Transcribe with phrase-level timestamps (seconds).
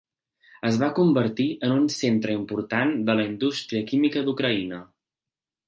[0.69, 4.85] Es va convertir en un centre important de la indústria química d'Ucraïna.